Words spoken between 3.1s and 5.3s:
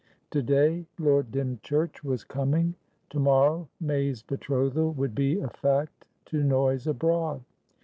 to morrow May's betrothal would